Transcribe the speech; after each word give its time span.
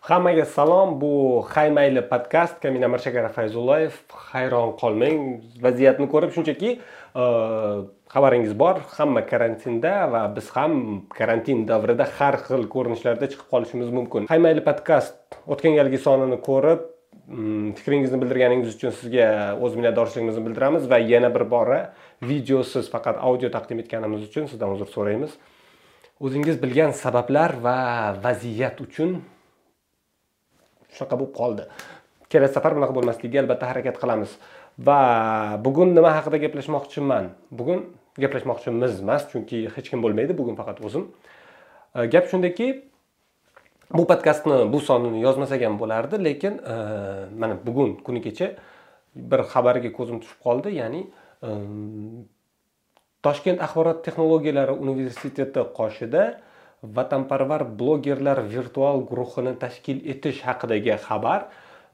hammaga 0.00 0.44
salom. 0.44 0.98
Bu 1.00 1.44
hay 1.54 1.70
mayli 1.70 2.02
podkast 2.02 2.60
kamin 2.62 2.82
amirshakar 2.82 3.28
fayzullayev. 3.32 3.92
Hayron 4.32 4.76
qolmang. 4.80 5.40
Vaziyatni 5.62 6.08
ko'rib 6.12 6.32
shunchaki 6.36 6.70
e, 6.76 7.24
xabaringiz 8.14 8.54
bor. 8.62 8.80
Hamma 8.96 9.22
karantinda 9.26 9.92
va 10.12 10.22
biz 10.36 10.48
ham 10.56 11.04
karantin 11.18 11.66
davrida 11.68 12.06
har 12.18 12.40
xil 12.46 12.64
ko'rinishlarda 12.74 13.28
chiqib 13.32 13.48
qolishimiz 13.52 13.92
mumkin. 13.98 14.30
Hay 14.32 14.40
mayli 14.46 14.64
podkast 14.64 15.16
o'tgan 15.46 15.76
galgi 15.78 16.00
sonini 16.06 16.40
ko'rib 16.48 16.86
mm, 17.28 17.72
fikringizni 17.78 18.20
bildirganingiz 18.22 18.76
uchun 18.76 18.96
sizga 19.02 19.28
o'z 19.60 19.76
minnatdorchiligimizni 19.78 20.46
bildiramiz 20.46 20.88
va 20.90 20.98
yana 21.12 21.30
bir 21.34 21.44
bora 21.54 21.80
videosiz 22.32 22.88
faqat 22.94 23.20
audio 23.20 23.52
taqdim 23.56 23.84
etganimiz 23.84 24.24
uchun 24.30 24.48
sizdan 24.52 24.72
uzr 24.76 24.88
so'raymiz. 24.96 25.36
O'zingiz 26.20 26.56
bilgan 26.62 26.90
sabablar 26.92 27.54
va 27.64 27.76
vaziyat 28.24 28.80
uchun 28.86 29.20
shunaqa 30.96 31.16
bo'lib 31.20 31.34
qoldi. 31.40 31.66
Kelasi 32.30 32.54
safar 32.58 32.76
bunaqa 32.78 32.94
bo'lmasligiga 32.98 33.42
albatta 33.44 33.70
harakat 33.70 33.96
qilamiz. 34.02 34.36
Va 34.86 35.00
bugun 35.64 35.94
nima 35.96 36.12
haqida 36.18 36.38
gaplashmoqchiman? 36.44 37.32
Bugun 37.50 37.88
gaplashmoqchimiz 38.22 39.00
emas 39.04 39.26
chunki 39.32 39.66
hech 39.74 39.90
kim 39.90 40.02
bo'lmaydi 40.04 40.36
bugun 40.40 40.56
faqat 40.60 40.78
o'zim. 40.86 41.10
Э, 41.94 42.06
gap 42.06 42.28
shundaki 42.30 42.90
bu 43.94 44.06
podkastni 44.06 44.72
bu 44.72 44.80
sonini 44.80 45.20
yozmasak 45.22 45.62
ham 45.62 45.78
bo'lardi 45.78 46.24
lekin 46.24 46.58
e, 46.72 46.74
mana 47.38 47.56
bugun 47.66 47.96
kuni 48.06 48.22
kecha 48.22 48.52
bir 49.14 49.40
xabarga 49.52 49.90
ko'zim 49.98 50.20
tushib 50.22 50.40
qoldi 50.46 50.74
ya'ni 50.80 51.00
e, 51.42 51.48
toshkent 53.26 53.62
axborot 53.66 54.04
texnologiyalari 54.06 54.76
universiteti 54.84 55.64
qoshida 55.78 56.22
vatanparvar 56.82 57.64
blogerlar 57.64 58.42
virtual 58.42 59.02
guruhini 59.10 59.56
tashkil 59.64 60.00
etish 60.14 60.40
haqidagi 60.46 60.96
xabar 61.06 61.48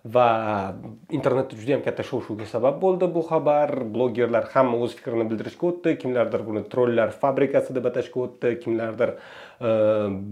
va 0.07 0.29
e, 0.71 1.17
internetda 1.19 1.57
juda 1.59 1.73
yam 1.75 1.83
katta 1.83 2.05
shov 2.07 2.23
shuvga 2.27 2.47
sabab 2.47 2.79
bo'ldi 2.81 3.09
bu 3.15 3.23
xabar. 3.27 3.73
Blogerlar 3.95 4.47
hamma 4.55 4.79
o'z 4.85 4.95
fikrini 4.99 5.27
bildirishga 5.31 5.67
o'tdi. 5.71 5.97
Kimlardir 6.03 6.45
buni 6.47 6.63
trollar 6.71 7.11
fabrikasi 7.23 7.75
deb 7.75 7.89
atashga 7.91 8.23
o'tdi. 8.27 8.53
Kimlardir 8.63 9.17
e, 9.17 9.71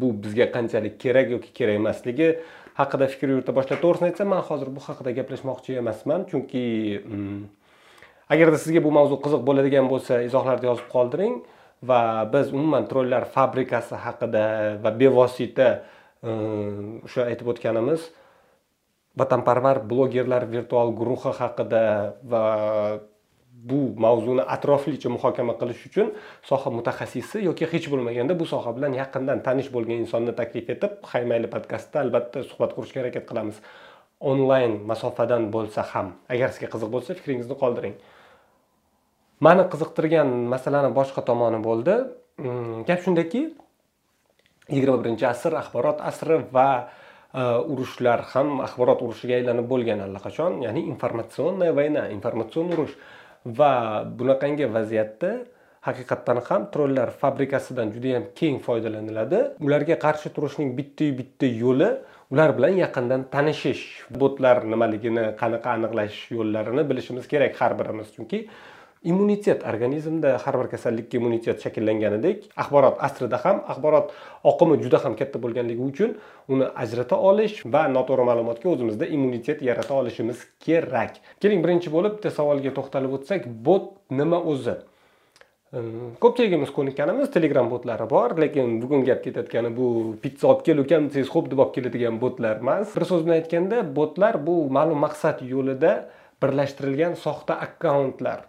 bu 0.00 0.12
bizga 0.26 0.46
qanchalik 0.54 1.00
kerak 1.02 1.34
yoki 1.34 1.50
kerak 1.58 1.80
emasligi 1.82 2.30
haqida 2.78 3.10
fikr 3.10 3.34
yurita 3.34 3.56
boshladi. 3.56 3.82
To'g'risini 3.82 4.12
aytsam 4.12 4.30
man 4.34 4.46
hozir 4.48 4.70
bu 4.76 4.86
haqida 4.86 5.16
gaplashmoqchi 5.18 5.78
emasman. 5.82 6.28
Chunki 6.30 6.64
mm, 7.02 7.42
agarda 8.30 8.62
sizga 8.62 8.84
bu 8.86 8.94
mavzu 8.98 9.18
qiziq 9.26 9.42
bo'ladigan 9.50 9.90
bo'lsa 9.90 10.22
izohlarda 10.28 10.70
yozib 10.70 10.88
qoldiring. 10.94 11.42
Va 11.82 12.24
biz 12.34 12.52
umuman 12.52 12.86
trollar 12.90 13.24
fabrikasi 13.36 13.94
haqida 14.04 14.44
va 14.82 14.90
bevosita 14.90 15.68
e, 16.22 16.30
o'sha 17.06 17.26
aytib 17.30 17.48
o'tganimiz 17.54 18.10
vatanparvar 19.16 19.82
blogerlar 19.90 20.46
virtual 20.54 20.94
guruhi 21.00 21.32
haqida 21.40 21.82
va 22.22 22.44
bu 23.64 23.94
mavzuni 23.96 24.42
atroflicha 24.54 25.08
muhokama 25.16 25.54
qilish 25.60 25.82
uchun 25.88 26.10
soha 26.50 26.70
mutaxassisi 26.78 27.44
yoki 27.48 27.64
hech 27.72 27.86
bo'lmaganda 27.92 28.34
bu 28.40 28.46
soha 28.52 28.70
bilan 28.76 28.92
yaqindan 29.00 29.38
tanish 29.46 29.70
bo'lgan 29.74 30.02
insonni 30.04 30.32
taklif 30.40 30.66
etib 30.74 30.92
haymayli 31.12 31.48
podkastda 31.54 32.02
albatta 32.04 32.42
suhbat 32.50 32.74
qurishga 32.76 33.00
harakat 33.02 33.24
qilamiz. 33.30 33.56
Onlayn 34.30 34.72
masofadan 34.90 35.48
bo'lsa 35.54 35.82
ham 35.92 36.12
agar 36.34 36.48
sizga 36.54 36.68
qiziq 36.74 36.90
bo'lsa 36.94 37.16
fikringizni 37.20 37.56
qoldiring. 37.62 37.94
Mani 39.40 39.64
qiziqtirgan 39.72 40.28
masalani 40.54 40.90
boshqa 40.94 41.24
tomoni 41.24 41.60
bo'ldi. 41.62 41.94
Mm, 42.38 42.84
gap 42.88 43.00
shundaki 43.04 43.42
yigirma 44.74 44.98
birinchi 45.02 45.26
asr 45.26 45.54
axborot 45.62 45.98
asri 46.10 46.38
va 46.52 46.68
e, 47.34 47.42
urushlar 47.72 48.20
ham 48.32 48.60
axborot 48.66 49.02
urushiga 49.06 49.34
aylanib 49.40 49.66
bo'lgan 49.72 50.00
allaqachon 50.06 50.62
ya'ni 50.66 50.86
informatsionная 50.92 51.72
vayna 51.78 52.08
informatsion 52.16 52.72
urush. 52.74 52.94
Va 53.58 54.04
bunaqangi 54.18 54.66
vaziyatda 54.76 55.30
haqiqatdan 55.86 56.38
ham 56.48 56.62
trollar 56.72 57.10
fabrikasidan 57.22 57.92
juda 57.94 58.08
yam 58.16 58.24
keng 58.38 58.58
foydalaniladi. 58.66 59.40
Ularga 59.66 59.96
qarshi 60.06 60.28
turishning 60.36 60.70
bittayu 60.78 61.12
bitta 61.20 61.46
yo'li 61.46 61.90
ular 62.32 62.50
bilan 62.56 62.78
yaqindan 62.84 63.28
tanishish 63.34 63.84
botlar 64.20 64.64
nimaligini 64.72 65.24
qanaqa 65.40 65.68
aniqlash 65.76 66.16
yo'llarini 66.36 66.82
bilishimiz 66.90 67.28
kerak 67.32 67.60
har 67.60 67.72
birimiz. 67.80 68.08
Chunki 68.16 68.38
immunitet 69.10 69.64
organizmda 69.72 70.30
har 70.44 70.56
bir 70.60 70.68
kasallikka 70.74 71.18
immunitet 71.18 71.62
shakllanganidek 71.64 72.48
axborot 72.62 72.96
asrida 73.08 73.38
ham 73.44 73.60
axborot 73.72 74.14
oqimi 74.52 74.80
juda 74.84 74.98
ham 75.04 75.14
katta 75.20 75.42
bo'lganligi 75.44 75.82
uchun 75.90 76.16
uni 76.48 76.66
ajrata 76.84 77.16
olish 77.30 77.60
va 77.74 77.82
noto'g'ri 77.96 78.24
ma'lumotga 78.30 78.72
o'zimizda 78.74 79.06
immunitet 79.16 79.62
yarata 79.68 79.94
olishimiz 80.00 80.38
kerak. 80.66 81.20
Keling 81.42 81.62
birinchi 81.64 81.92
bo'lib 81.96 82.18
bitta 82.18 82.34
savolga 82.40 82.74
to'xtalib 82.78 83.16
o'tsak 83.18 83.46
bot 83.68 83.94
nima 84.10 84.40
o'zi? 84.54 84.76
Ko'pchiligimiz 86.22 86.70
ko'nikkanimiz 86.70 87.30
telegram 87.34 87.66
botlari 87.70 88.04
bor 88.10 88.36
lekin 88.38 88.76
bugun 88.82 89.02
gap 89.08 89.24
ketayotgani 89.24 89.72
bu 89.78 89.86
pitsa 90.22 90.46
olib 90.52 90.60
kel 90.66 90.82
ukam 90.84 91.08
desangiz 91.08 91.30
xo'p 91.34 91.48
deb 91.50 91.62
olib 91.64 91.72
keladigan 91.76 92.20
botlar 92.24 92.60
emas. 92.62 92.92
Bir 92.96 93.04
so'z 93.10 93.24
bilan 93.26 93.40
aytganda 93.40 93.80
botlar 93.96 94.38
bu 94.46 94.54
ma'lum 94.76 95.02
maqsad 95.06 95.42
yo'lida 95.54 95.92
birlashtirilgan 96.42 97.18
soxta 97.24 97.58
akkauntlar. 97.66 98.44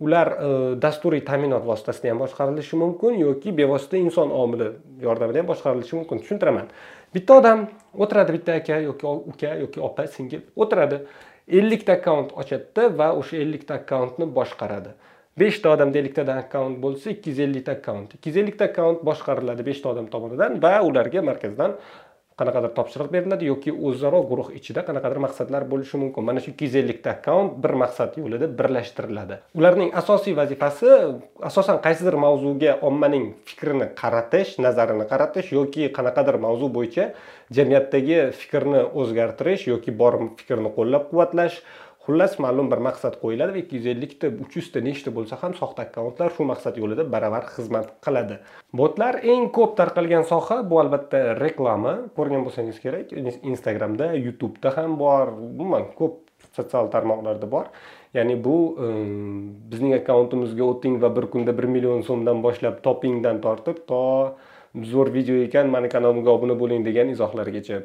Ular 0.00 0.28
e, 0.32 0.48
dasturiy 0.82 1.22
ta'minot 1.24 1.64
vositasida 1.66 2.10
ham 2.10 2.22
boshqarilishi 2.24 2.76
mumkin 2.76 3.18
yoki 3.20 3.52
bevosita 3.52 3.96
inson 3.96 4.30
omili 4.30 4.72
yordamida 5.02 5.42
ham 5.42 5.48
boshqarilishi 5.52 5.96
mumkin 5.96 6.22
tushuntiraman. 6.22 6.68
Bitta 7.14 7.38
odam 7.40 7.66
o'tiradi 7.94 8.32
bitta 8.38 8.58
aka 8.60 8.80
yoki 8.88 9.06
uka 9.06 9.54
yoki 9.62 9.80
opa 9.80 10.06
singil 10.06 10.42
o'tiradi 10.56 11.00
ellikta 11.48 11.98
akkaunt 11.98 12.32
ochadida 12.42 12.88
va 12.98 13.12
o'sha 13.20 13.36
ellikta 13.44 13.80
akkauntni 13.80 14.26
boshqaradi. 14.38 14.94
Beshta 15.38 15.70
odamda 15.74 15.98
elliktadan 15.98 16.38
akkaunt 16.44 16.78
bo'lsa 16.82 17.10
ikki 17.10 17.32
yuz 17.32 17.40
ellikta 17.46 17.72
akkaunt. 17.78 18.14
Ikki 18.18 18.30
yuz 18.30 18.36
ellikta 18.42 18.68
akkaunt 18.70 19.02
boshqariladi 19.06 19.66
beshta 19.66 19.90
odam 19.90 20.06
tomonidan 20.10 20.60
va 20.62 20.76
ularga 20.88 21.22
markazdan 21.22 21.78
qanaqadir 22.40 22.72
topshiriq 22.78 23.10
beriladi 23.14 23.48
yoki 23.50 23.70
o'zaro 23.88 24.20
guruh 24.30 24.48
ichida 24.58 24.82
qanaqadir 24.88 25.20
maqsadlar 25.26 25.66
bo'lishi 25.72 26.00
mumkin. 26.02 26.24
Mana 26.28 26.40
shu 26.44 26.50
ikki 26.52 26.68
yuz 26.68 26.76
ellikta 26.82 27.14
akkaunt 27.16 27.60
bir 27.62 27.74
maqsad 27.82 28.18
yo'lida 28.22 28.48
birlashtiriladi. 28.58 29.38
Ularning 29.60 29.90
asosiy 30.00 30.34
vazifasi 30.40 30.90
asosan 31.50 31.78
qaysidir 31.86 32.18
mavzuga 32.24 32.78
ommaning 32.88 33.26
fikrini 33.48 33.88
qaratish 34.00 34.58
nazarini 34.66 35.06
qaratish 35.12 35.52
yoki 35.58 35.92
qanaqadir 35.96 36.40
mavzu 36.46 36.72
bo'yicha 36.76 37.08
jamiyatdagi 37.56 38.18
fikrni 38.40 38.82
o'zgartirish 39.00 39.68
yoki 39.72 39.94
bor 40.02 40.14
fikrni 40.38 40.70
qo'llab 40.78 41.10
quvvatlash 41.10 41.60
xullas 42.06 42.34
ma'lum 42.44 42.68
bir 42.72 42.80
maqsad 42.86 43.14
qo'yiladi 43.22 43.54
va 43.56 43.60
ikki 43.62 43.78
yuz 43.78 43.86
ellikta 43.92 44.28
uch 44.44 44.56
yuzta 44.58 44.82
nechta 44.88 45.12
bo'lsa 45.16 45.38
ham 45.42 45.54
soxta 45.60 45.86
akkauntlar 45.86 46.34
shu 46.36 46.44
maqsad 46.52 46.76
yo'lida 46.82 47.04
baravar 47.14 47.46
xizmat 47.54 47.88
qiladi. 48.04 48.36
Botlar 48.80 49.20
eng 49.34 49.48
ko'p 49.56 49.72
tarqalgan 49.80 50.24
soha 50.32 50.58
bu 50.70 50.80
albatta 50.82 51.22
reklama. 51.40 51.94
Ko'rgan 52.16 52.44
bo'lsangiz 52.46 52.78
kerak 52.84 53.16
instagramda 53.52 54.12
youtubeda 54.26 54.74
ham 54.76 54.98
bor 55.04 55.32
umuman 55.48 55.88
ko'p 56.00 56.20
sotsial 56.56 56.92
tarmoqlarda 56.94 57.50
bor. 57.56 57.66
Ya'ni 58.14 58.36
bu 58.46 58.56
um, 58.78 59.50
bizning 59.70 59.96
akkauntimizga 60.00 60.64
o'ting 60.72 61.00
va 61.02 61.10
bir 61.16 61.26
kunda 61.32 61.56
bir 61.58 61.66
million 61.76 62.04
so'mdan 62.08 62.44
boshlab 62.46 62.82
topingdan 62.86 63.40
tortib 63.46 63.80
to 63.88 64.04
zo'r 64.92 65.08
video 65.16 65.42
ekan 65.46 65.70
mani 65.74 65.88
kanalimga 65.94 66.30
obuna 66.36 66.54
bo'ling 66.62 66.84
degan 66.86 67.10
izohlargacha 67.14 67.80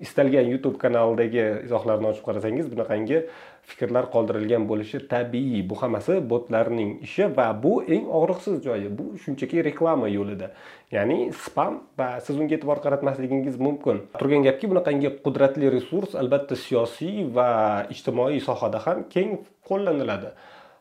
istalgan 0.00 0.48
youtube 0.52 0.78
kanalidagi 0.78 1.42
izohlarni 1.66 2.08
ochib 2.12 2.24
qarasangiz 2.28 2.70
bunaqangi 2.72 3.22
fikrlar 3.70 4.08
qoldirilgan 4.14 4.66
bo'lishi 4.70 5.00
tabiiy. 5.08 5.62
Bu 5.68 5.78
hammasi 5.82 6.18
botlarning 6.32 6.92
ishi 7.06 7.28
va 7.36 7.48
bu 7.64 7.74
eng 7.96 8.08
og'riqsiz 8.18 8.62
joyi 8.66 8.88
bu 8.98 9.06
shunchaki 9.24 9.62
reklama 9.68 10.08
yo'lida. 10.12 10.50
Ya'ni 10.94 11.18
spam 11.44 11.78
va 11.98 12.08
siz 12.26 12.40
unga 12.40 12.58
e'tibor 12.58 12.82
qaratmasligingiz 12.84 13.58
mumkin. 13.66 14.02
Turgan 14.20 14.46
gapki 14.48 14.70
bunaqangi 14.72 15.12
qudratli 15.26 15.70
resurs 15.76 16.16
albatta 16.22 16.58
siyosiy 16.64 17.28
va 17.36 17.50
ijtimoiy 17.94 18.42
sohada 18.48 18.82
ham 18.86 19.06
keng 19.14 19.38
qo'llaniladi. 19.68 20.34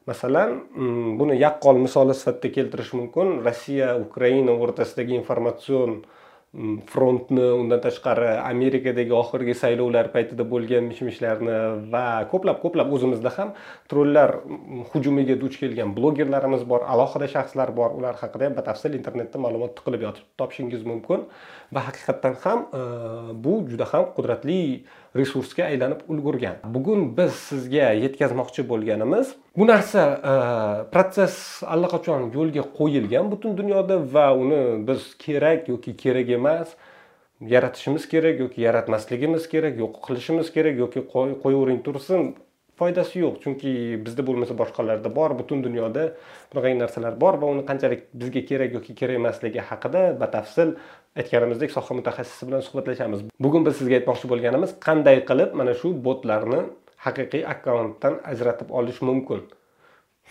Masalan 0.09 0.57
mm, 0.73 1.17
buni 1.19 1.37
yaqqol 1.37 1.77
misoli 1.85 2.17
sifatida 2.17 2.55
keltirish 2.55 2.95
mumkin. 2.97 3.37
Rossiya 3.45 3.93
ukraina 4.01 4.57
o'rtasidagi 4.57 5.13
informatsion 5.21 6.01
frontni 6.53 7.44
undan 7.56 7.80
tashqari 7.80 8.27
amerikadagi 8.44 9.13
oxirgi 9.15 9.53
saylovlar 9.56 10.09
paytida 10.15 10.44
bo'lgan 10.53 10.89
mish 10.89 11.00
mishlarni 11.07 11.53
va 11.94 12.01
ko'plab 12.31 12.57
ko'plab 12.63 12.92
o'zimizda 12.98 13.31
ham 13.38 13.53
trollar 13.94 14.33
hujumiga 14.92 15.38
duch 15.44 15.56
kelgan 15.62 15.94
blogerlarimiz 16.00 16.65
bor 16.71 16.83
alohida 16.94 17.30
shaxslar 17.36 17.71
bor 17.80 17.95
ular 18.00 18.19
haqida 18.24 18.50
ham 18.50 18.57
batafsil 18.59 18.98
internetda 19.00 19.39
ma'lumot 19.45 19.77
tiqilib 19.77 20.03
yotib 20.07 20.25
topishingiz 20.42 20.83
mumkin 20.92 21.24
va 21.71 21.86
haqiqatdan 21.88 22.36
ham 22.44 22.68
bu 23.45 23.56
juda 23.71 23.88
ham 23.94 24.12
qudratli 24.18 24.59
resursga 25.15 25.65
aylanib 25.65 26.01
ulgurgan. 26.07 26.55
Bugun 26.75 27.17
biz 27.17 27.33
sizga 27.49 27.91
yetkazmoqchi 28.03 28.67
bo'lganimiz 28.69 29.33
bu 29.57 29.67
narsa 29.67 30.03
e, 30.31 30.33
protsess 30.93 31.63
allaqachon 31.73 32.29
yo'lga 32.37 32.63
qo'yilgan 32.77 33.31
butun 33.31 33.57
dunyoda 33.57 33.99
va 34.13 34.27
uni 34.43 34.61
biz 34.87 35.11
kerak 35.25 35.69
yoki 35.73 35.97
kerak 36.03 36.29
emas 36.29 36.75
yaratishimiz 37.53 38.07
kerak 38.13 38.39
yoki 38.39 38.61
yaratmasligimiz 38.67 39.49
kerak 39.49 39.79
yo'q 39.83 39.99
qilishimiz 40.07 40.53
kerak 40.55 40.77
yoki 40.83 41.07
qo'yavering 41.43 41.83
tursin. 41.87 42.35
Foydasi 42.81 43.21
yo'q. 43.23 43.35
Chunki 43.43 43.71
bizda 44.05 44.25
bo'lmasa 44.27 44.57
boshqalarda 44.61 45.09
bor 45.17 45.35
butun 45.39 45.61
dunyoda 45.67 46.03
bunaqangi 46.51 46.77
narsalar 46.83 47.13
bor 47.23 47.37
va 47.41 47.53
uni 47.53 47.63
qanchalik 47.69 48.01
bizga 48.21 48.41
kerak 48.49 48.75
yoki 48.77 48.97
kerak 48.99 49.21
emasligi 49.21 49.61
haqida 49.69 50.03
batafsil 50.21 50.75
aytganimizdek 51.19 51.71
soha 51.77 51.97
mutaxassisi 51.99 52.49
bilan 52.49 52.61
suhbatlashamiz. 52.67 53.19
Bugun 53.45 53.65
biz 53.67 53.77
sizga 53.79 53.99
aytmoqchi 53.99 54.31
bo'lganimiz 54.33 54.77
qanday 54.87 55.17
qilib 55.29 55.57
mana 55.59 55.73
shu 55.81 55.93
botlarni 56.07 56.61
haqiqiy 57.05 57.43
akkauntdan 57.53 58.19
ajratib 58.31 58.69
olish 58.79 59.01
mumkin? 59.09 59.41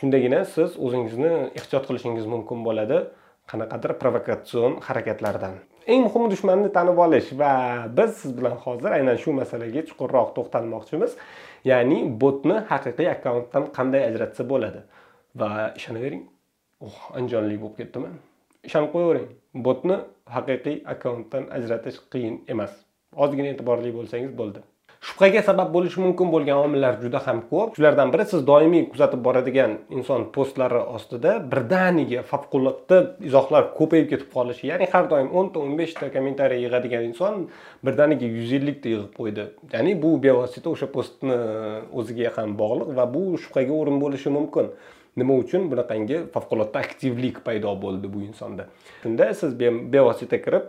Shundagina 0.00 0.44
siz 0.54 0.78
o'zingizni 0.84 1.32
ehtiyot 1.58 1.84
qilishingiz 1.88 2.26
mumkin 2.34 2.62
bo'ladi. 2.68 3.02
Qanaqadir 3.50 3.92
provokatsion 4.02 4.78
harakatlardan. 4.86 5.54
Eng 5.92 6.04
muhimi 6.06 6.30
dushmanni 6.32 6.68
tanib 6.76 6.98
olish 7.04 7.32
va 7.40 7.52
biz 7.98 8.10
siz 8.20 8.32
bilan 8.38 8.56
hozir 8.64 8.94
aynan 8.98 9.16
shu 9.22 9.34
masalaga 9.40 9.82
chuqurroq 9.88 10.28
to'xtalmoqchimiz. 10.36 11.16
Ya'ni 11.64 11.98
botni 12.22 12.56
haqiqiy 12.70 13.08
akkauntdan 13.14 13.68
qanday 13.76 14.02
ajratsa 14.08 14.46
bo'ladi? 14.52 14.80
Va 15.40 15.50
ishonavering 15.80 16.24
oh 16.86 16.98
andijonli 17.18 17.56
bo'lib 17.62 17.76
ketdimi? 17.80 18.10
Ishonib 18.68 18.90
qo'yavering. 18.94 19.28
Botni 19.66 19.96
haqiqiy 20.36 20.76
akkauntdan 20.94 21.48
ajratish 21.58 21.98
qiyin 22.12 22.36
emas. 22.54 22.72
Ozgina 23.24 23.52
e'tiborli 23.54 23.92
bo'lsangiz 23.98 24.32
bo'ldi. 24.40 24.62
Shubhaga 25.00 25.40
sabab 25.42 25.70
bo'lishi 25.74 26.00
mumkin 26.04 26.28
bo'lgan 26.34 26.58
omillar 26.66 26.98
juda 27.02 27.20
ham 27.26 27.38
ko'p. 27.50 27.76
Shulardan 27.76 28.12
biri 28.12 28.24
siz 28.32 28.42
doimiy 28.50 28.84
kuzatib 28.92 29.22
boradigan 29.26 29.78
inson 29.96 30.26
postlari 30.34 30.82
ostida 30.96 31.32
birdaniga 31.52 32.20
favqulodda 32.32 32.98
izohlar 33.28 33.70
ko'payib 33.78 34.10
ketib 34.12 34.28
qolishi 34.36 34.68
ya'ni 34.70 34.88
har 34.92 35.08
doim 35.12 35.30
o'nta 35.40 35.62
o'n 35.64 35.72
beshta 35.80 36.10
kommentariy 36.16 36.60
yig'adigan 36.66 37.06
inson 37.10 37.46
birdaniga 37.86 38.28
yuz 38.36 38.52
ellikta 38.58 38.92
yig'ib 38.92 39.12
qo'ydi. 39.18 39.46
Ya'ni 39.74 39.94
bu 40.02 40.10
bevosita 40.26 40.68
o'sha 40.74 40.88
postni 40.96 41.38
o'ziga 42.02 42.34
ham 42.36 42.56
bog'liq 42.62 42.90
va 42.98 43.06
bu 43.14 43.22
shubhaga 43.44 43.72
o'rin 43.80 43.96
bo'lishi 44.04 44.34
mumkin. 44.38 44.68
Nima 45.20 45.34
uchun? 45.42 45.64
Bunaqangi 45.72 46.20
favqulodda 46.34 46.84
aktivlik 46.86 47.40
paydo 47.46 47.72
bo'ldi 47.84 48.12
bu 48.12 48.20
insonda. 48.28 48.68
Shunda 49.02 49.32
siz 49.40 49.56
bevosita 49.94 50.38
kirib 50.44 50.68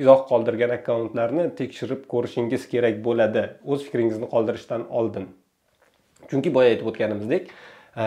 izoh 0.00 0.22
qoldirgan 0.30 0.72
akkauntlarni 0.76 1.48
tekshirib 1.58 2.06
ko'rishingiz 2.12 2.66
kerak 2.72 3.02
bo'ladi. 3.06 3.44
O'z 3.64 3.84
fikringizni 3.86 4.28
qoldirishdan 4.34 4.86
oldin. 5.00 5.28
Chunki 6.30 6.52
boya 6.54 6.72
aytib 6.72 6.90
o'tganimizdek 6.90 7.48
e, 7.50 8.04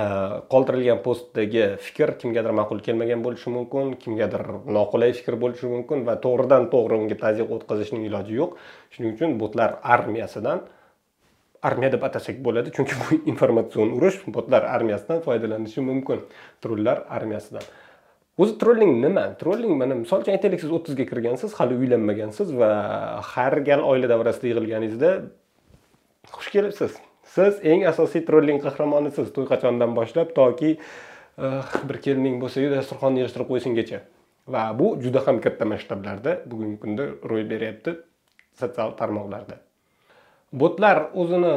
qoldirilgan 0.53 1.01
postdagi 1.07 1.65
fikr 1.87 2.15
kimgadir 2.21 2.53
ma'qul 2.59 2.83
kelmagan 2.85 3.25
bo'lishi 3.25 3.53
mumkin 3.57 3.95
kimgadir 4.03 4.45
noqulay 4.77 5.15
fikr 5.19 5.37
bo'lishi 5.43 5.71
mumkin 5.75 6.05
va 6.07 6.15
to'g'ridan 6.25 6.69
to'g'ri 6.73 7.01
unga 7.01 7.17
tazyiq 7.25 7.51
o'tkazishning 7.57 8.07
iloji 8.09 8.39
yo'q. 8.41 8.55
Shuning 8.95 9.17
uchun 9.17 9.37
botlar 9.43 9.77
armiyasidan 9.97 10.65
armiya 11.63 11.93
deb 11.95 12.03
atasak 12.09 12.43
bo'ladi 12.45 12.73
chunki 12.75 12.99
bu 13.01 13.21
informatsion 13.31 13.95
urush 13.97 14.19
botlar 14.37 14.67
armiyasidan 14.75 15.23
foydalanishi 15.27 15.81
mumkin 15.89 16.25
trollar 16.61 17.03
armiyasidan. 17.17 17.63
O'zi 18.37 18.57
trolling 18.61 18.93
nima 19.01 19.25
trolling 19.41 19.77
mana 19.77 19.95
misol 19.99 20.23
uchun 20.23 20.35
aytaylik 20.35 20.61
siz 20.63 20.71
o'ttizga 20.77 21.05
kirgansiz 21.11 21.53
hali 21.59 21.77
uylanmagansiz 21.81 22.53
va 22.59 22.69
har 23.33 23.55
gal 23.69 23.83
oila 23.91 24.09
davrasida 24.13 24.49
yig'ilganingizda 24.51 25.11
xush 26.35 26.49
kelibsiz. 26.55 26.97
Siz 27.35 27.59
eng 27.71 27.85
asosiy 27.89 28.25
trolling 28.27 28.61
qahramonisiz 28.63 29.29
to'y 29.35 29.47
qachondan 29.51 29.93
boshlab 29.97 30.33
toki 30.39 30.71
eh, 30.77 31.75
bir 31.89 31.97
kelining 32.05 32.39
bo'lsayu 32.43 32.71
dasturxonni 32.73 33.23
yig'ishtirib 33.23 33.49
qo'ysingacha 33.51 34.01
va 34.55 34.63
bu 34.79 34.95
juda 35.03 35.23
ham 35.27 35.39
katta 35.45 35.65
masshtablarda 35.73 36.39
bugungi 36.49 36.79
kunda 36.83 37.07
ro'y 37.31 37.45
beryapti 37.53 37.95
sotsial 38.59 38.97
tarmoqlarda. 38.99 39.61
Botlar 40.61 40.97
o'zini 41.21 41.51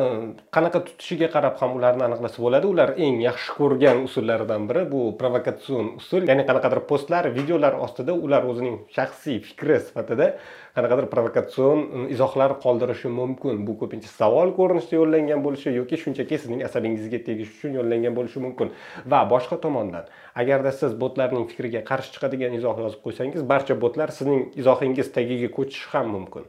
qanaqa 0.57 0.81
tutishiga 0.87 1.29
qarab 1.35 1.59
ham 1.61 1.75
ularni 1.79 2.05
aniqlasa 2.09 2.41
bo'ladi. 2.45 2.67
Ular 2.73 2.91
eng 3.07 3.19
yaxshi 3.29 3.51
ko'rgan 3.59 3.99
usullaridan 4.09 4.63
biri 4.71 4.85
bu 4.93 5.01
provokatsion 5.21 5.91
usul. 6.01 6.23
Ya'ni 6.31 6.47
qanaqadir 6.49 6.81
postlar 6.91 7.29
videolar 7.39 7.77
ostida 7.87 8.15
ular 8.27 8.49
o'zining 8.51 8.79
shaxsiy 8.97 9.37
fikri 9.49 9.77
sifatida 9.87 10.31
qanaqadir 10.77 11.11
provokatsion 11.15 12.09
izohlar 12.15 12.57
qoldirishi 12.65 13.13
mumkin. 13.21 13.63
Bu 13.69 13.77
ko'pincha 13.83 14.11
savol 14.21 14.57
ko'rinishida 14.59 14.97
yo'llangan 15.03 15.45
bo'lishi 15.47 15.77
yoki 15.81 16.01
shunchaki 16.03 16.41
sizning 16.43 16.65
asabingizga 16.69 17.21
tegish 17.29 17.53
uchun 17.57 17.77
yo'llangan 17.79 18.17
bo'lishi 18.19 18.41
mumkin. 18.47 18.73
Va 19.13 19.21
boshqa 19.33 19.61
tomondan 19.65 20.09
agarda 20.43 20.73
siz 20.81 20.97
botlarning 21.03 21.45
fikriga 21.53 21.85
qarshi 21.91 22.17
chiqadigan 22.17 22.57
izoh 22.61 22.77
yozib 22.85 23.01
qo'ysangiz 23.05 23.45
barcha 23.53 23.75
botlar 23.85 24.09
sizning 24.19 24.43
izohingiz 24.61 25.13
tagiga 25.17 25.49
ko'chishi 25.59 25.91
ham 25.93 26.09
mumkin. 26.17 26.47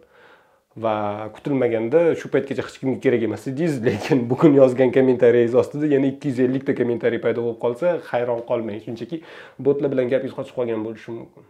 Va 0.78 1.30
kutilmaganda 1.34 2.16
shu 2.16 2.30
paytgacha 2.30 2.64
hech 2.68 2.80
kimga 2.80 3.00
kerak 3.02 3.24
emas 3.28 3.48
edingiz. 3.48 3.80
Lekin 3.86 4.30
bugun 4.30 4.54
yozgan 4.54 4.92
kommentariyangiz 4.98 5.56
ostida 5.62 5.88
yana 5.94 6.08
ikki 6.14 6.30
yuz 6.30 6.40
ellikta 6.46 6.76
kommentariy 6.80 7.22
paydo 7.26 7.46
bo'lib 7.46 7.60
qolsa 7.64 7.98
hayron 8.12 8.42
qolmang. 8.50 8.78
Shunchaki 8.86 9.22
botlar 9.60 9.92
bilan 9.94 10.12
gapingiz 10.14 10.36
qochib 10.38 10.56
qolgan 10.60 10.84
bo'lishi 10.86 11.12
mumkin. 11.18 11.48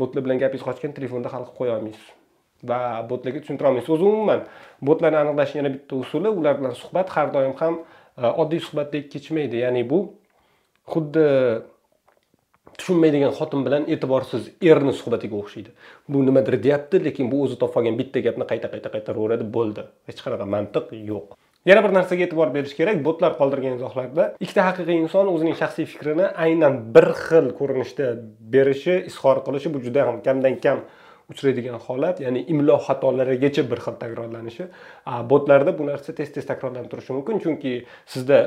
Botlar 0.00 0.24
bilan 0.24 0.40
gapingiz 0.42 0.64
qochgan 0.68 0.96
telefonda 0.98 1.32
hal 1.34 1.44
qilib 1.44 1.58
qo'ya 1.60 1.76
olmaysiz. 1.78 2.06
Va 2.70 2.78
botlarga 3.10 3.42
tushuntira 3.44 3.68
olmaysiz. 3.70 3.90
O'zi 3.96 4.04
umuman 4.12 4.46
botlarni 4.90 5.20
aniqlashni 5.24 5.60
yana 5.62 5.74
bitta 5.76 6.00
usuli 6.04 6.32
ular 6.40 6.60
bilan 6.60 6.78
suhbat 6.82 7.12
har 7.16 7.28
doim 7.34 7.54
ham 7.60 7.82
e, 8.16 8.24
oddiy 8.42 8.64
suhbatdek 8.68 9.12
kechmaydi 9.12 9.64
ya'ni 9.64 9.84
bu 9.90 10.00
xuddi 10.94 11.26
tushunmaydigan 12.78 13.32
xotin 13.38 13.64
bilan 13.66 13.82
e'tiborsiz 13.94 14.42
erni 14.70 14.92
suhbatiga 15.00 15.36
o'xshaydi. 15.42 15.70
Bu 16.08 16.22
nimadir 16.28 16.56
deyapti 16.66 17.04
lekin 17.06 17.30
bu 17.32 17.42
o'zi 17.44 17.58
topib 17.62 17.80
olgan 17.80 17.98
bitta 18.00 18.22
gapni 18.26 18.44
qayta 18.50 18.68
qayta 18.74 18.88
qaytaraveradi 18.94 19.44
bo'ldi. 19.56 19.82
Hech 20.08 20.20
qanaqa 20.24 20.46
mantiq 20.54 20.94
yo'q. 21.10 21.36
Yana 21.68 21.82
bir 21.84 21.92
narsaga 21.96 22.22
e'tibor 22.26 22.52
berish 22.54 22.74
kerak 22.78 23.02
botlar 23.06 23.34
qoldirgan 23.40 23.74
izohlarda 23.78 24.24
ikkita 24.44 24.62
haqiqiy 24.68 24.96
inson 25.02 25.26
o'zining 25.34 25.56
shaxsiy 25.62 25.88
fikrini 25.92 26.26
aynan 26.44 26.78
bir 26.94 27.08
xil 27.24 27.50
ko'rinishda 27.58 28.06
berishi 28.54 28.94
izhor 29.10 29.42
qilishi 29.46 29.74
bu 29.74 29.82
juda 29.86 30.06
ham 30.08 30.22
kamdan 30.26 30.56
kam 30.64 30.78
uchraydigan 31.32 31.76
holat 31.86 32.22
ya'ni 32.24 32.40
imlo 32.52 32.76
xatolarigacha 32.86 33.62
bir 33.70 33.82
xil 33.84 33.96
takrorlanishi. 34.02 34.68
Botlarda 35.32 35.74
bu 35.78 35.90
narsa 35.90 36.14
tez 36.20 36.30
tez 36.36 36.46
takrorlanib 36.50 36.88
turishi 36.92 37.12
mumkin 37.18 37.42
chunki 37.44 37.72
sizda 38.14 38.38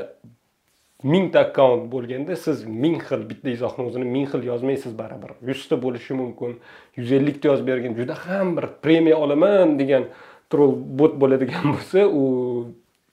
mingta 1.02 1.40
akkaunt 1.46 1.88
bo'lganda 1.90 2.36
siz 2.38 2.64
ming 2.66 3.00
xil 3.02 3.24
bitta 3.30 3.50
izohni 3.50 3.86
o'zini 3.88 4.06
ming 4.16 4.28
xil 4.30 4.44
yozmaysiz 4.50 4.92
baribir. 4.98 5.34
Yuzta 5.48 5.78
bo'lishi 5.84 6.14
mumkin 6.14 6.58
yuz 6.98 7.10
ellikta 7.18 7.50
yozib 7.50 7.66
bergan 7.70 7.96
juda 7.98 8.14
ham 8.26 8.56
bir 8.56 8.68
premiya 8.84 9.16
olaman 9.24 9.78
degan 9.80 10.06
troll 10.50 10.76
bot 11.00 11.18
bo'ladigan 11.22 11.66
bo'lsa 11.74 12.06
u 12.06 12.22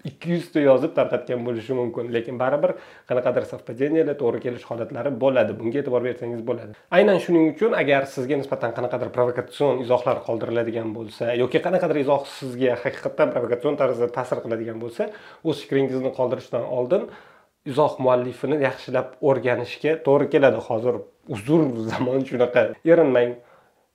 ikki 0.05 0.35
yuzta 0.35 0.61
yozib 0.63 0.93
tarqatgan 0.97 1.41
bo'lishi 1.47 1.73
mumkin. 1.79 2.11
Lekin 2.15 2.37
baribir 2.39 2.75
qanaqadir 3.09 3.47
совпадениyalar 3.51 4.15
to'g'ri 4.21 4.39
kelish 4.45 4.67
holatlari 4.69 5.11
bo'ladi. 5.23 5.55
Bunga 5.59 5.81
e'tibor 5.81 6.05
bersangiz 6.05 6.43
bo'ladi. 6.49 6.77
Aynan 6.97 7.17
shuning 7.25 7.49
uchun 7.53 7.73
agar 7.81 8.05
sizga 8.13 8.37
nisbatan 8.41 8.75
qanaqadir 8.77 9.09
provokatsion 9.17 9.81
izohlar 9.85 10.21
qoldiriladigan 10.27 10.93
bo'lsa 10.97 11.33
yoki 11.41 11.63
qanaqadir 11.65 12.03
izoh 12.05 12.21
sizga 12.37 12.77
haqiqatdan 12.83 13.33
provokatsion 13.33 13.81
tarzda 13.81 14.11
ta'sir 14.19 14.43
qiladigan 14.45 14.77
bo'lsa 14.83 15.09
o'z 15.49 15.65
fikringizni 15.65 16.13
qoldirishdan 16.19 16.69
oldin 16.77 17.09
izoh 17.71 17.93
muallifini 18.05 18.57
yaxshilab 18.67 19.07
o'rganishga 19.29 19.97
to'g'ri 20.05 20.29
keladi. 20.33 20.59
Hozir 20.67 21.01
uzr 21.35 21.61
zamon 21.91 22.25
shunaqa. 22.29 22.61
Erinmang 22.91 23.35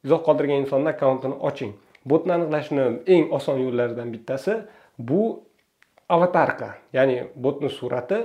izoh 0.07 0.21
qoldirgan 0.27 0.65
insonni 0.65 0.93
akkauntini 0.95 1.37
oching. 1.49 1.73
Botni 2.11 2.33
aniqlashni 2.37 2.85
eng 3.15 3.33
oson 3.39 3.61
yo'llaridan 3.65 4.09
bittasi 4.15 4.59
bu 4.99 5.21
avatarka 6.09 6.69
ya'ni 6.97 7.17
botni 7.45 7.71
surati 7.71 8.19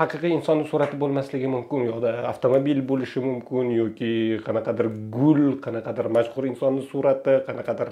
haqiqiy 0.00 0.32
insonni 0.38 0.64
surati 0.68 0.96
bo'lmasligi 1.02 1.48
mumkin 1.54 1.84
u 1.84 1.86
yoqda 1.90 2.12
avtomobil 2.32 2.82
bo'lishi 2.90 3.20
mumkin 3.20 3.72
yoki 3.80 4.10
qanaqadir 4.46 4.86
gul 5.16 5.42
qanaqadir 5.64 6.08
mashhur 6.16 6.44
insonni 6.52 6.82
surati 6.92 7.34
qanaqadir 7.48 7.88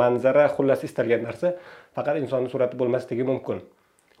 manzara 0.00 0.48
xullas 0.54 0.84
istalgan 0.88 1.22
narsa 1.28 1.54
faqat 1.96 2.16
insonni 2.22 2.48
surati 2.54 2.76
bo'lmasligi 2.80 3.24
mumkin. 3.32 3.60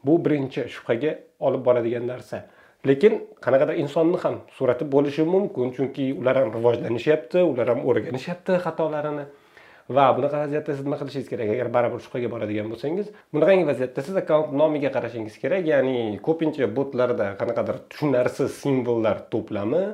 Bu 0.04 0.16
birinchi 0.24 0.68
shubhaga 0.74 1.12
olib 1.40 1.64
boradigan 1.66 2.06
narsa. 2.12 2.44
Lekin 2.86 3.20
qanaqadir 3.44 3.76
insonni 3.82 4.18
ham 4.24 4.40
surati 4.56 4.84
bo'lishi 4.94 5.24
mumkin 5.34 5.72
chunki 5.76 6.06
ular 6.20 6.36
ham 6.40 6.48
rivojlanishyapti 6.56 7.42
ular 7.52 7.68
ham 7.72 7.80
o'rganishyapti 7.88 8.56
xatolarini. 8.64 9.26
Va 9.96 10.04
bunaqa 10.16 10.44
vaziyatda 10.44 10.74
siz 10.76 10.84
nima 10.86 10.96
qilishingiz 11.00 11.28
kerak? 11.32 11.48
Agar 11.54 11.68
baribir 11.76 12.00
shubhaga 12.04 12.28
boradigan 12.34 12.68
bo'lsangiz 12.72 13.06
bunaqangi 13.34 13.64
vaziyatda 13.70 14.04
siz 14.06 14.16
akkaunt 14.22 14.52
nomiga 14.60 14.90
qarashingiz 14.96 15.36
kerak 15.42 15.66
ya'ni 15.72 15.96
ko'pincha 16.26 16.68
botlarda 16.76 17.26
qanaqadir 17.40 17.80
tushunarsiz 17.90 18.50
simvollar 18.62 19.16
to'plami 19.32 19.84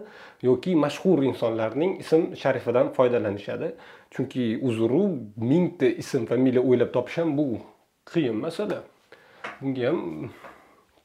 yoki 0.48 0.74
mashhur 0.84 1.24
insonlarning 1.30 1.96
ism 2.02 2.22
sharifidan 2.42 2.92
foydalanishadi. 2.96 3.70
Chunki 4.14 4.44
uzru 4.68 5.02
mingta 5.52 5.88
ism 6.02 6.28
familiya 6.30 6.62
o'ylab 6.68 6.92
topish 6.96 7.18
ham 7.22 7.32
bu 7.38 7.46
qiyin 8.12 8.36
masala. 8.44 8.78
Bunga 9.60 9.86
ham 9.88 10.30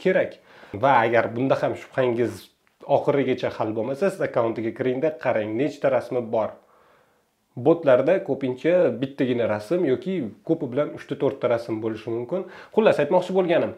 kerak. 0.02 0.32
Va 0.74 0.92
agar 1.06 1.26
bunda 1.36 1.56
ham 1.62 1.74
shubhangiz 1.82 2.48
oxirigacha 2.98 3.50
hal 3.58 3.70
bo'lmasa 3.78 4.10
siz 4.10 4.22
akkauntiga 4.28 4.72
kiringda 4.78 5.10
qarang 5.24 5.50
nechta 5.62 5.88
rasmi 5.98 6.22
bor. 6.36 6.50
Botlarda 7.66 8.14
ko'pincha 8.28 8.74
bittagina 9.02 9.46
rasm 9.54 9.84
yoki 9.92 10.14
ko'pi 10.48 10.66
bilan 10.72 10.94
uchta 10.98 11.16
to'rtta 11.22 11.50
rasm 11.54 11.82
bo'lishi 11.84 12.10
mumkin. 12.18 12.46
Xullas 12.76 12.98
aytmoqchi 13.04 13.32
bo'lganim 13.38 13.74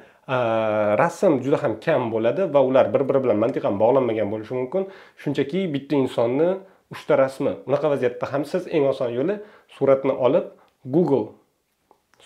rasm 1.01 1.39
juda 1.43 1.58
ham 1.63 1.74
kam 1.86 2.12
bo'ladi 2.13 2.43
va 2.53 2.62
ular 2.70 2.86
bir 2.93 3.03
biri 3.10 3.20
bilan 3.24 3.38
mantiqan 3.43 3.74
bog'lanmagan 3.84 4.29
bo'lishi 4.34 4.53
mumkin. 4.60 4.84
Shunchaki 5.22 5.60
bitta 5.74 5.96
insonni 6.03 6.50
uchta 6.93 7.17
rasmi 7.24 7.53
unaqa 7.67 7.88
vaziyatda 7.93 8.25
ham 8.34 8.43
siz 8.51 8.67
eng 8.75 8.86
oson 8.93 9.10
yo'li 9.17 9.36
suratni 9.75 10.13
olib 10.25 10.46
google 10.96 11.25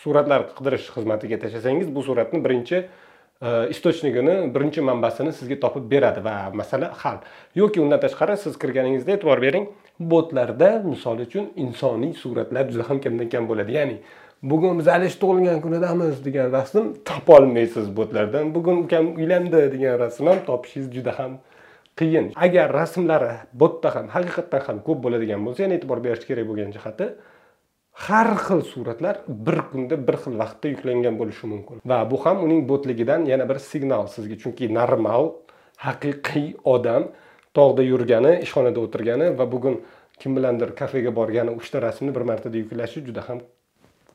suratlar 0.04 0.48
qidirish 0.58 0.90
xizmatiga 0.96 1.40
tashlasangiz 1.44 1.96
bu 1.96 2.04
suratni 2.04 2.44
birinchi 2.46 2.78
e, 3.42 3.70
istochnigini 3.74 4.36
birinchi 4.56 4.82
manbasini 4.82 5.34
sizga 5.34 5.60
topib 5.64 5.90
beradi. 5.92 6.24
Va 6.28 6.52
masala 6.54 6.92
hal. 7.02 7.18
Yoki 7.56 7.82
undan 7.82 8.00
tashqari 8.06 8.38
siz 8.44 8.58
kirganingizda 8.62 9.12
e'tibor 9.18 9.42
bering 9.42 9.68
botlarda 10.00 10.70
misol 10.92 11.26
uchun 11.26 11.52
insoniy 11.66 12.14
suratlar 12.24 12.70
juda 12.72 12.90
ham 12.90 13.02
kamdan 13.06 13.30
kam 13.34 13.50
bo'ladi. 13.50 13.78
Ya'ni 13.80 13.98
bugun 14.52 14.80
biz 14.80 14.88
alish 14.96 15.16
tug'ilgan 15.22 15.62
kunidamiz 15.66 16.26
degan 16.26 16.52
rasm 16.58 16.84
topolmaysiz 17.10 17.88
botlardan. 18.00 18.54
Bugun 18.56 18.84
ukam 18.84 19.16
uylandi 19.20 19.64
degan 19.74 20.00
rasm 20.04 20.28
ham 20.30 20.44
topishingiz 20.50 20.92
juda 20.98 21.20
ham 21.20 21.40
qiyin. 22.00 22.26
Agar 22.46 22.68
rasmlari 22.82 23.34
botda 23.62 23.96
ham 23.96 24.06
haqiqatdan 24.16 24.62
ham 24.68 24.78
ko'p 24.88 25.00
bo'ladigan 25.06 25.42
bo'lsa 25.46 25.66
yana 25.66 25.76
e'tibor 25.80 26.00
berish 26.06 26.26
kerak 26.30 26.46
bo'lgan 26.50 26.70
jihati 26.78 27.08
har 28.06 28.30
xil 28.46 28.62
suratlar 28.72 29.16
bir 29.28 29.58
kunda 29.72 29.96
bir 30.08 30.16
xil 30.24 30.36
vaqtda 30.42 30.68
yuklangan 30.74 31.16
bo'lishi 31.20 31.46
mumkin. 31.54 31.82
Va 31.92 32.00
bu 32.12 32.18
ham 32.26 32.44
uning 32.46 32.62
botligidan 32.70 33.26
yana 33.32 33.50
bir 33.50 33.60
signal 33.72 34.08
sizga. 34.16 34.36
Chunki 34.44 34.66
normal 34.80 35.32
haqiqiy 35.86 36.48
odam 36.74 37.04
tog'da 37.58 37.84
yurgani 37.92 38.34
ishxonada 38.46 38.80
o'tirgani 38.86 39.28
va 39.40 39.46
bugun 39.54 39.76
kim 40.20 40.36
bilandir 40.38 40.70
kafega 40.80 41.12
borgani 41.20 41.52
uchta 41.60 41.82
rasmni 41.82 42.16
bir 42.16 42.24
martada 42.30 42.58
yuklashi 42.58 43.06
juda 43.08 43.22
ham 43.30 43.40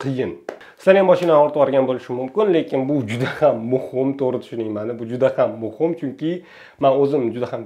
qiyin. 0.03 0.33
Sizlar 0.79 0.97
ham 1.01 1.09
boshingdan 1.12 1.39
ortib 1.45 1.57
yuborgan 1.57 1.85
bo'lishi 1.91 2.12
mumkin 2.21 2.47
lekin 2.57 2.81
bu 2.89 2.97
juda 3.11 3.29
ham 3.41 3.57
muhim 3.73 4.09
to'g'ri 4.21 4.39
tushuning 4.43 4.71
mani. 4.77 4.93
Bu 4.99 5.05
juda 5.12 5.29
ham 5.37 5.51
muhim 5.65 5.91
chunki 6.01 6.31
man 6.83 6.93
o'zim 7.03 7.23
juda 7.35 7.53
ham 7.53 7.62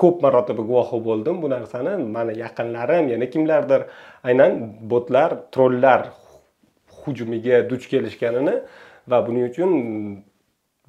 ko'p 0.00 0.22
marotaba 0.24 0.62
guvohi 0.70 0.98
bo'ldim. 1.08 1.42
Bu 1.42 1.48
narsani 1.54 1.92
mani 2.16 2.38
yaqinlarim 2.44 3.08
yana 3.14 3.26
kimlardir 3.34 3.80
aynan 4.28 4.52
botlar 4.92 5.30
trollar 5.54 6.00
hujumiga 7.02 7.56
duch 7.70 7.84
kelishganini 7.92 8.54
va 9.10 9.18
buning 9.26 9.44
uchun 9.50 9.70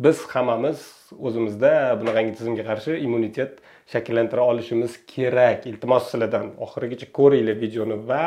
biz 0.06 0.18
hammamiz 0.34 0.80
o'zimizda 1.28 1.72
bunaqangi 2.00 2.34
tizimga 2.38 2.64
qarshi 2.70 2.92
immunitet 3.06 3.52
shakllantira 3.94 4.44
olishimiz 4.52 4.92
kerak. 5.14 5.68
Iltimos 5.72 6.04
sizlardan 6.12 6.48
oxirigacha 6.66 7.08
ko'ringlar 7.18 7.58
videoni 7.64 7.98
va 8.10 8.26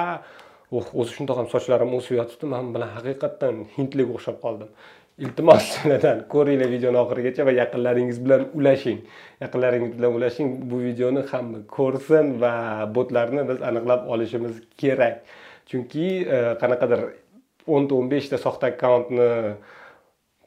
o'zi 1.00 1.11
shundoq 1.16 1.37
ham 1.40 1.49
sochlarim 1.54 1.92
o'sib 1.99 2.14
yotibdi. 2.20 2.47
Man 2.54 2.73
bilan 2.75 2.90
haqiqatdan 2.97 3.54
hindlik 3.76 4.08
o'xshab 4.16 4.37
qoldim. 4.44 4.70
Iltimos 5.18 5.62
sizlardan 5.75 6.25
ko'ringlar 6.32 6.70
videoni 6.70 6.98
oxirigacha 7.02 7.46
va 7.48 7.54
yaqinlaringiz 7.58 8.18
bilan 8.25 8.44
ulashing. 8.54 9.00
Yaqinlaringiz 9.44 9.96
bilan 9.98 10.18
ulashing. 10.18 10.52
Bu 10.70 10.80
videoni 10.82 11.25
hamma 11.32 11.62
ko'rsin 11.76 12.37
va 12.42 12.52
botlarni 12.94 13.46
biz 13.48 13.62
aniqlab 13.70 14.06
olishimiz 14.14 14.60
kerak. 14.82 15.25
Chunki 15.70 16.06
e, 16.25 16.38
qanaqadir 16.62 17.02
o'nta 17.66 17.98
o'n 17.98 18.10
beshta 18.12 18.38
soxta 18.44 18.72
akkauntni 18.72 19.28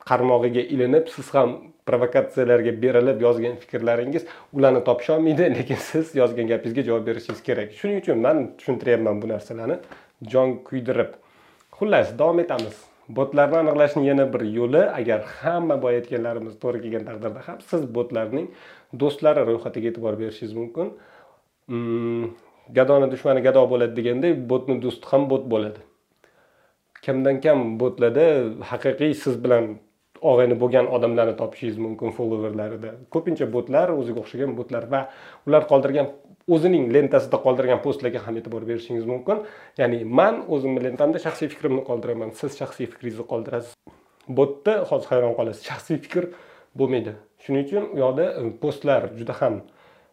qarmog'iga 0.09 0.63
ilinib 0.75 1.11
siz 1.15 1.33
ham 1.35 1.57
provokatsiyalarga 1.89 2.73
berilib 2.83 3.21
yozgan 3.25 3.57
fikrlaringiz 3.63 4.25
ularni 4.53 4.83
topisholmaydi 4.87 5.49
lekin 5.57 5.81
siz 5.89 6.15
yozgan 6.21 6.47
gapingizga 6.53 6.87
javob 6.91 7.09
berishingiz 7.09 7.43
kerak. 7.49 7.75
Shuning 7.79 7.99
uchun 8.03 8.23
man 8.27 8.47
tushuntiryapman 8.57 9.21
bu 9.21 9.33
narsalarni. 9.33 9.81
Jon 10.31 10.57
kuydirib. 10.69 11.19
Xullas 11.77 12.17
davom 12.19 12.39
etamiz. 12.45 12.90
Botlarni 13.18 13.58
aniqlashning 13.63 14.06
yana 14.12 14.25
bir 14.34 14.44
yo'li 14.58 14.82
agar 15.00 15.20
hamma 15.39 15.75
boya 15.84 15.98
aytganlarimiz 16.01 16.53
to'g'ri 16.63 16.80
kelgan 16.84 17.03
taqdirda 17.10 17.41
ham 17.48 17.60
siz 17.72 17.82
botlarning 17.98 18.48
do'stlari 19.01 19.41
ro'yxatiga 19.50 19.88
e'tibor 19.91 20.13
berishingiz 20.22 20.53
mumkin. 20.62 20.88
Hmm, 21.72 22.25
gadoni 22.77 23.08
dushmani 23.13 23.41
gado 23.48 23.63
bo'ladi 23.74 23.94
degandek 24.00 24.34
botni 24.51 24.75
do'sti 24.86 25.06
ham 25.12 25.30
bot 25.32 25.44
bo'ladi. 25.53 25.82
Kamdan 27.06 27.38
kam 27.46 27.60
botlarda 27.82 28.25
haqiqiy 28.72 29.13
siz 29.24 29.36
bilan 29.44 29.65
og'ayni 30.32 30.56
bo'lgan 30.63 30.86
odamlarni 30.96 31.36
topishingiz 31.41 31.77
mumkin 31.86 32.10
followerlarida. 32.18 32.89
Ko'pincha 33.13 33.46
botlar 33.56 33.88
o'ziga 34.00 34.20
o'xshagan 34.24 34.51
botlar 34.60 34.84
va 34.94 35.01
ular 35.48 35.63
qoldirgan 35.72 36.08
o'zining 36.48 36.89
lentasida 36.93 37.38
qoldirgan 37.45 37.81
postlarga 37.86 38.21
ham 38.25 38.38
e'tibor 38.39 38.63
berishingiz 38.69 39.05
mumkin. 39.05 39.43
Ya'ni 39.77 40.03
man 40.05 40.45
o'zimni 40.48 40.81
lentamda 40.86 41.19
shaxsiy 41.25 41.51
fikrimni 41.53 41.83
qoldiraman. 41.89 42.33
Siz 42.39 42.57
shaxsiy 42.62 42.89
fikringizni 42.93 43.25
qoldirasiz. 43.31 43.75
Botda 44.27 44.81
hozir 44.89 45.13
hayron 45.13 45.36
qolasiz. 45.39 45.65
Shaxsiy 45.69 46.01
fikr 46.05 46.31
bo'lmaydi. 46.77 47.15
Shuning 47.43 47.65
uchun 47.67 47.89
u 47.93 48.01
yoqda 48.03 48.25
e, 48.39 48.50
postlar 48.63 49.10
juda 49.17 49.36
ham 49.41 49.62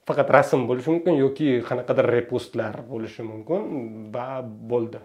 faqat 0.08 0.30
rasm 0.36 0.64
bo'lishi 0.70 0.90
mumkin 0.94 1.20
yoki 1.24 1.48
qanaqadir 1.68 2.06
repostlar 2.16 2.82
bo'lishi 2.92 3.22
mumkin 3.30 3.62
va 4.14 4.42
bo'ldi. 4.72 5.00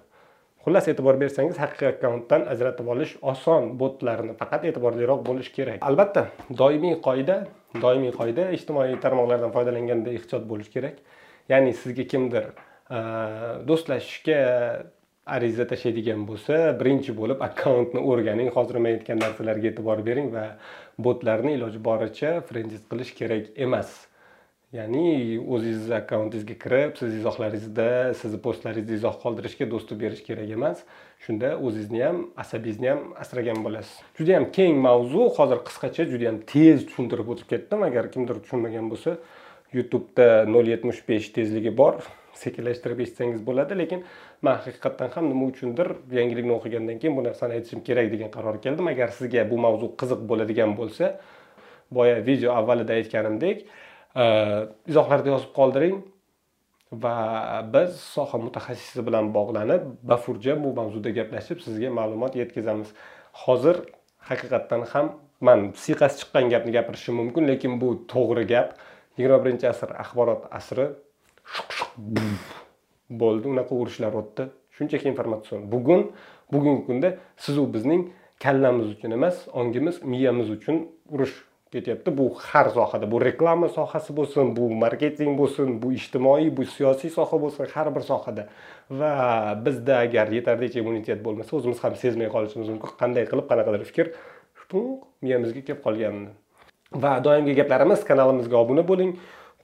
Xullas 0.64 0.86
e'tibor 0.88 1.18
bersangiz 1.20 1.58
haqiqiy 1.60 1.90
akkauntdan 1.90 2.46
ajratib 2.54 2.88
olish 2.94 3.18
oson 3.32 3.74
botlarni 3.82 4.36
faqat 4.42 4.64
e'tiborliroq 4.70 5.26
bo'lish 5.30 5.50
kerak. 5.58 5.82
Albatta 5.90 6.30
doimiy 6.62 6.96
qoida 7.08 7.36
doimiy 7.82 8.14
qoida 8.16 8.50
ijtimoiy 8.58 8.98
tarmoqlardan 9.04 9.54
foydalanganda 9.56 10.14
ehtiyot 10.18 10.46
bo'lish 10.50 10.70
kerak. 10.76 11.00
Ya'ni 11.50 11.74
sizga 11.74 12.06
kimdir 12.12 12.50
e, 12.50 13.00
do'stlashishga 13.70 14.40
ariza 15.26 15.66
tashlaydigan 15.68 16.26
bo'lsa 16.28 16.58
birinchi 16.80 17.16
bo'lib 17.20 17.44
akkauntni 17.48 18.02
o'rganing 18.14 18.50
hozir 18.56 18.80
men 18.86 18.98
aytgan 18.98 19.22
narsalarga 19.24 19.72
e'tibor 19.72 20.04
bering 20.08 20.32
va 20.36 20.48
botlarni 21.08 21.54
iloji 21.58 21.80
boricha 21.90 22.34
frendis 22.50 22.84
qilish 22.92 23.14
kerak 23.20 23.54
emas. 23.68 23.94
Ya'ni 24.74 25.38
o'zingizni 25.38 25.94
akkauntingizga 26.00 26.56
kirib 26.64 26.96
siz 26.98 27.14
izohlaringizda 27.20 27.88
sizni 28.18 28.40
postlaringizda 28.46 28.96
izoh 28.98 29.20
qoldirishga 29.22 29.68
do'stlik 29.74 30.00
berish 30.02 30.24
kerak 30.26 30.50
emas. 30.56 30.82
Shunda 31.26 31.52
o'zingizni 31.58 32.02
ham 32.02 32.24
asabingizni 32.44 32.90
ham 32.90 33.04
asragan 33.24 33.62
bo'lasiz. 33.66 34.00
Juda 34.18 34.34
yam 34.38 34.48
keng 34.58 34.82
mavzu. 34.88 35.28
Hozir 35.38 35.62
qisqacha 35.68 36.08
juda 36.10 36.30
yam 36.30 36.42
tez 36.54 36.88
tushuntirib 36.90 37.30
o'tib 37.36 37.52
ketdim. 37.54 37.86
Agar 37.90 38.10
kimdir 38.16 38.42
tushunmagan 38.42 38.90
bo'lsa 38.94 39.16
youtubeda 39.78 40.50
nol 40.56 40.74
yetmish 40.74 41.04
besh 41.10 41.30
tezligi 41.38 41.76
bor. 41.84 42.02
Sekinlashtirib 42.42 43.06
eshitsangiz 43.06 43.46
bo'ladi. 43.46 43.78
Lekin 43.84 44.04
man 44.42 44.58
haqiqatdan 44.66 45.14
ham 45.16 45.30
nima 45.30 45.54
uchundir 45.54 45.94
yangilikni 46.18 46.58
o'qigandan 46.58 46.98
keyin 46.98 47.14
bu 47.18 47.30
narsani 47.30 47.60
aytishim 47.60 47.86
kerak 47.86 48.10
degan 48.18 48.34
qarorga 48.34 48.66
keldim. 48.66 48.90
Agar 48.96 49.14
sizga 49.22 49.46
bu 49.54 49.62
mavzu 49.70 49.94
qiziq 50.02 50.28
bo'ladigan 50.34 50.74
bo'lsa 50.82 51.14
boya 51.94 52.18
video 52.26 52.58
avvalida 52.58 52.98
aytganimdek 53.00 53.68
Э, 54.16 54.70
izohlarda 54.86 55.32
yozib 55.34 55.54
qoldiring 55.58 55.96
va 57.04 57.16
biz 57.74 57.96
soha 57.98 58.38
mutaxassisi 58.38 59.02
bilan 59.08 59.32
bog'lanib 59.34 59.88
bafurja 60.10 60.54
bu 60.64 60.74
mavzuda 60.80 61.10
gaplashib 61.18 61.64
sizga 61.66 61.90
ma'lumot 62.00 62.36
yetkazamiz. 62.42 62.92
Hozir 63.44 63.80
haqiqatdan 64.30 64.84
ham 64.92 65.08
man 65.48 65.72
siyqasi 65.84 66.20
chiqqan 66.22 66.52
gapni 66.54 66.72
gapirishim 66.78 67.16
mumkin 67.22 67.48
lekin 67.52 67.80
bu 67.82 67.90
to'g'ri 68.14 68.44
gap. 68.54 68.76
Yigirma 69.18 69.40
birinchi 69.46 69.66
asr 69.74 69.90
axborot 70.04 70.44
asri. 70.60 70.86
Shuq 71.54 71.70
shuq 71.78 71.92
bo'ldi 73.22 73.50
unaqa 73.54 73.74
urushlar 73.82 74.14
o'tdi. 74.22 74.44
Shunchaki 74.76 75.10
informatsion. 75.12 75.66
Bugun 75.74 76.02
bugungi 76.54 76.86
kunda 76.86 77.10
sizu 77.46 77.66
bizning 77.76 78.04
kallamiz 78.44 78.88
uchun 78.96 79.12
emas 79.18 79.38
ongimiz 79.60 79.96
miyamiz 80.12 80.50
uchun 80.58 80.78
urush 81.14 81.36
ketyapti. 81.74 82.10
Bu 82.18 82.26
har 82.50 82.70
sohada 82.78 83.10
bu 83.12 83.22
reklama 83.22 83.70
sohasi 83.78 84.16
bo'lsin 84.20 84.56
bu 84.58 84.70
marketing 84.84 85.38
bo'lsin 85.40 85.82
bu 85.82 85.94
ijtimoiy 86.00 86.52
bu 86.58 86.66
siyosiy 86.76 87.10
soha 87.18 87.42
bo'lsin 87.44 87.68
har 87.74 87.88
bir 87.96 88.04
sohada. 88.12 88.48
Va 89.00 89.12
bizda 89.66 89.98
agar 90.06 90.28
yetarlicha 90.38 90.80
immunitet 90.84 91.20
bo'lmasa 91.26 91.58
o'zimiz 91.58 91.84
ham 91.84 91.96
sezmay 92.04 92.30
qolishimiz 92.36 92.70
mumkin. 92.74 92.96
Qanday 93.02 93.28
qilib 93.32 93.50
qanaqadir 93.52 93.86
fikr 93.90 94.16
miyamizga 94.74 95.62
kelib 95.68 95.82
qolganini 95.86 96.32
va 97.04 97.14
doimgi 97.26 97.54
gaplarimiz 97.60 98.04
kanalimizga 98.10 98.58
obuna 98.64 98.84
bo'ling 98.92 99.14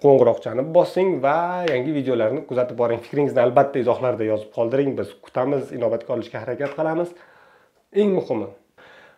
qo'ng'iroqchani 0.03 0.63
bosing 0.77 1.09
va 1.25 1.65
yangi 1.69 1.91
videolarni 1.97 2.45
kuzatib 2.49 2.77
boring. 2.81 3.01
Fikringizni 3.05 3.41
albatta 3.45 3.81
izohlarda 3.83 4.23
yozib 4.31 4.49
qoldiring. 4.57 4.95
Biz 4.99 5.13
kutamiz 5.25 5.73
inobatga 5.77 6.13
olishga 6.15 6.43
harakat 6.43 6.75
qilamiz. 6.77 7.13
Eng 8.01 8.15
muhimi 8.17 8.49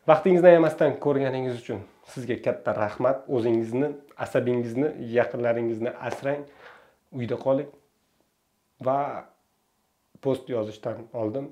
vaqtingizni 0.10 0.48
ayamasdan 0.54 0.96
ko'rganingiz 1.06 1.60
uchun 1.62 1.82
sizga 2.08 2.38
katta 2.42 2.74
rahmat. 2.76 3.24
O'zingizni 3.28 3.92
asabingizni 4.18 4.90
yaqinlaringizni 5.18 5.90
asrang 6.10 6.46
uyda 7.12 7.38
qoling. 7.46 7.70
Va 8.86 8.98
post 10.22 10.50
yozishdan 10.50 11.08
oldin 11.14 11.50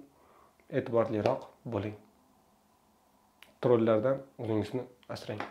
e'tiborliroq 0.69 1.47
bo'ling. 1.65 1.95
Trollardan 3.61 4.21
o'zingizni 4.39 4.83
asrang. 5.09 5.41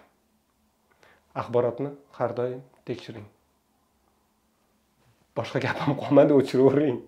Axborotni 1.34 1.90
har 2.18 2.34
doim 2.36 2.62
tekshiring. 2.86 3.26
Boshqa 5.36 5.60
gapim 5.62 5.94
qolmadi 6.02 6.34
o'chiravering 6.34 6.98